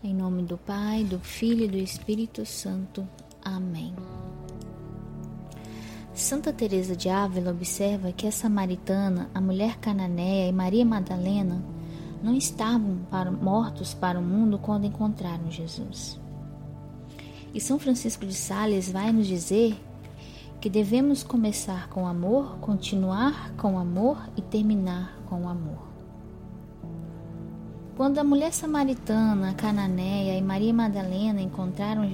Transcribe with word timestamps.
Em 0.00 0.14
nome 0.14 0.44
do 0.44 0.56
Pai, 0.56 1.02
do 1.02 1.18
Filho 1.18 1.64
e 1.64 1.68
do 1.68 1.76
Espírito 1.76 2.46
Santo. 2.46 3.06
Amém. 3.44 3.92
Santa 6.14 6.52
Teresa 6.52 6.94
de 6.94 7.08
Ávila 7.08 7.50
observa 7.50 8.12
que 8.12 8.24
a 8.24 8.30
samaritana, 8.30 9.28
a 9.34 9.40
mulher 9.40 9.76
cananeia 9.78 10.48
e 10.48 10.52
Maria 10.52 10.84
Madalena 10.84 11.60
não 12.22 12.32
estavam 12.36 12.98
para, 13.10 13.32
mortos 13.32 13.92
para 13.92 14.20
o 14.20 14.22
mundo 14.22 14.56
quando 14.56 14.86
encontraram 14.86 15.50
Jesus. 15.50 16.16
E 17.52 17.60
São 17.60 17.76
Francisco 17.76 18.24
de 18.24 18.34
Sales 18.34 18.92
vai 18.92 19.10
nos 19.10 19.26
dizer 19.26 19.76
que 20.60 20.70
devemos 20.70 21.24
começar 21.24 21.88
com 21.88 22.06
amor, 22.06 22.58
continuar 22.60 23.52
com 23.56 23.76
amor 23.76 24.28
e 24.36 24.42
terminar 24.42 25.18
com 25.26 25.48
amor. 25.48 25.87
Quando 27.98 28.18
a 28.18 28.22
mulher 28.22 28.52
samaritana, 28.52 29.54
cananeia 29.54 30.38
e 30.38 30.40
Maria 30.40 30.72
Madalena 30.72 31.40
encontraram, 31.42 32.08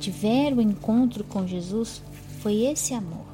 tiveram 0.00 0.62
encontro 0.62 1.22
com 1.24 1.46
Jesus, 1.46 2.02
foi 2.40 2.62
esse 2.62 2.94
amor. 2.94 3.26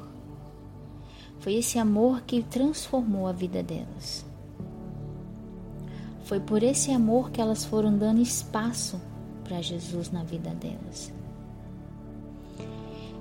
Foi 1.39 1.53
esse 1.53 1.79
amor 1.79 2.23
que 2.23 2.43
transformou 2.43 3.25
a 3.25 3.31
vida 3.31 3.63
delas. 3.63 4.25
Foi 6.25 6.41
por 6.41 6.61
esse 6.61 6.91
amor 6.91 7.31
que 7.31 7.39
elas 7.39 7.63
foram 7.63 7.97
dando 7.97 8.19
espaço 8.19 8.99
para 9.45 9.61
Jesus 9.61 10.11
na 10.11 10.25
vida 10.25 10.49
delas. 10.49 11.09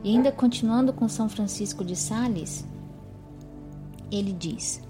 E 0.02 0.10
ainda 0.10 0.32
continuando 0.32 0.92
com 0.92 1.08
São 1.08 1.28
Francisco 1.28 1.84
de 1.84 1.94
Sales, 1.94 2.66
ele 4.10 4.32
diz: 4.32 4.82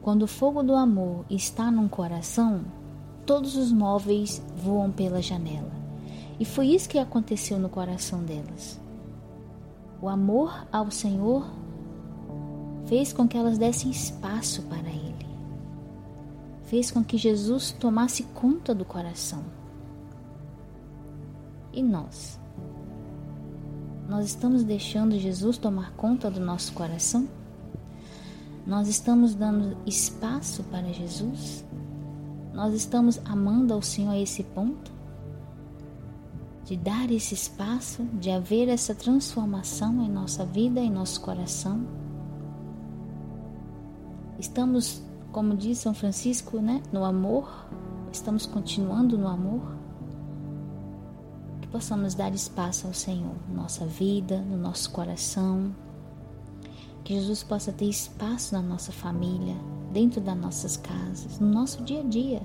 Quando 0.00 0.22
o 0.22 0.26
fogo 0.26 0.62
do 0.62 0.74
amor 0.74 1.26
está 1.28 1.70
num 1.70 1.88
coração, 1.88 2.64
todos 3.26 3.56
os 3.56 3.72
móveis 3.72 4.42
voam 4.56 4.90
pela 4.90 5.20
janela. 5.20 5.72
E 6.38 6.44
foi 6.44 6.68
isso 6.68 6.88
que 6.88 6.98
aconteceu 6.98 7.58
no 7.58 7.68
coração 7.68 8.22
delas. 8.22 8.80
O 10.00 10.08
amor 10.08 10.66
ao 10.72 10.90
Senhor 10.90 11.46
fez 12.86 13.12
com 13.12 13.26
que 13.26 13.36
elas 13.36 13.56
dessem 13.56 13.90
espaço 13.90 14.62
para 14.62 14.88
Ele, 14.88 15.26
fez 16.64 16.90
com 16.90 17.02
que 17.02 17.16
Jesus 17.16 17.72
tomasse 17.72 18.24
conta 18.34 18.74
do 18.74 18.84
coração. 18.84 19.42
E 21.72 21.82
nós? 21.82 22.38
Nós 24.08 24.26
estamos 24.26 24.62
deixando 24.62 25.18
Jesus 25.18 25.56
tomar 25.56 25.92
conta 25.92 26.30
do 26.30 26.40
nosso 26.40 26.72
coração? 26.74 27.26
Nós 28.66 28.88
estamos 28.88 29.34
dando 29.34 29.76
espaço 29.86 30.62
para 30.64 30.92
Jesus? 30.92 31.64
Nós 32.54 32.72
estamos 32.72 33.20
amando 33.24 33.74
ao 33.74 33.82
Senhor 33.82 34.12
a 34.12 34.18
esse 34.18 34.44
ponto? 34.44 34.92
De 36.64 36.76
dar 36.76 37.10
esse 37.10 37.34
espaço, 37.34 38.04
de 38.04 38.30
haver 38.30 38.68
essa 38.68 38.94
transformação 38.94 40.00
em 40.00 40.08
nossa 40.08 40.46
vida, 40.46 40.78
em 40.78 40.88
nosso 40.88 41.20
coração? 41.20 41.84
Estamos, 44.38 45.02
como 45.32 45.56
diz 45.56 45.78
São 45.78 45.92
Francisco, 45.92 46.60
né, 46.60 46.80
no 46.92 47.04
amor? 47.04 47.66
Estamos 48.12 48.46
continuando 48.46 49.18
no 49.18 49.26
amor? 49.26 49.74
Que 51.60 51.66
possamos 51.66 52.14
dar 52.14 52.32
espaço 52.32 52.86
ao 52.86 52.94
Senhor 52.94 53.34
na 53.48 53.62
nossa 53.62 53.84
vida, 53.84 54.38
no 54.38 54.56
nosso 54.56 54.92
coração. 54.92 55.74
Que 57.02 57.14
Jesus 57.14 57.42
possa 57.42 57.72
ter 57.72 57.86
espaço 57.86 58.54
na 58.54 58.62
nossa 58.62 58.92
família, 58.92 59.56
dentro 59.94 60.20
das 60.20 60.36
nossas 60.36 60.76
casas, 60.76 61.38
no 61.38 61.46
nosso 61.46 61.82
dia 61.84 62.00
a 62.00 62.02
dia. 62.02 62.42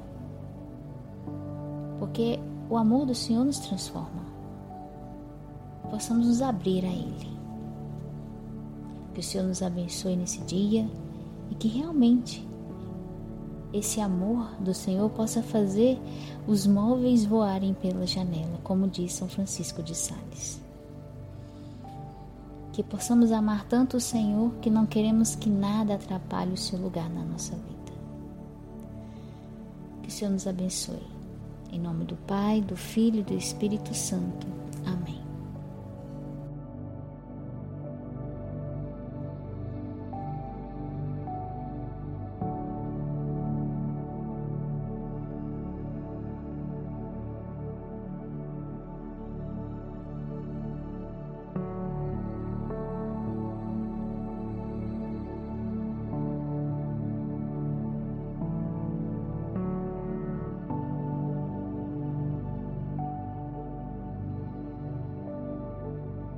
Porque 1.98 2.40
o 2.70 2.78
amor 2.78 3.08
do 3.08 3.16
Senhor 3.16 3.44
nos 3.44 3.58
transforma. 3.58 4.24
Possamos 5.90 6.28
nos 6.28 6.42
abrir 6.42 6.86
a 6.86 6.90
Ele. 6.90 7.28
Que 9.16 9.20
o 9.20 9.24
Senhor 9.24 9.48
nos 9.48 9.64
abençoe 9.64 10.16
nesse 10.16 10.40
dia 10.42 10.88
e 11.50 11.56
que 11.56 11.68
realmente 11.68 12.48
esse 13.74 14.00
amor 14.00 14.52
do 14.60 14.74
Senhor 14.74 15.10
possa 15.10 15.42
fazer 15.42 16.00
os 16.48 16.68
móveis 16.68 17.26
voarem 17.26 17.74
pela 17.74 18.06
janela, 18.06 18.60
como 18.64 18.88
diz 18.88 19.14
São 19.14 19.28
Francisco 19.28 19.82
de 19.82 19.96
Sales. 19.96 20.62
Que 22.80 22.84
possamos 22.84 23.34
amar 23.34 23.66
tanto 23.66 23.98
o 23.98 24.00
Senhor 24.00 24.54
que 24.62 24.70
não 24.70 24.86
queremos 24.86 25.36
que 25.36 25.50
nada 25.50 25.96
atrapalhe 25.96 26.54
o 26.54 26.58
seu 26.58 26.80
lugar 26.80 27.10
na 27.10 27.26
nossa 27.26 27.54
vida. 27.54 27.92
Que 30.02 30.08
o 30.08 30.12
Senhor 30.12 30.32
nos 30.32 30.48
abençoe. 30.48 31.06
Em 31.74 31.78
nome 31.78 32.06
do 32.06 32.16
Pai, 32.16 32.62
do 32.62 32.78
Filho 32.78 33.20
e 33.20 33.24
do 33.24 33.34
Espírito 33.34 33.94
Santo. 33.94 34.48
Amém. 34.86 35.19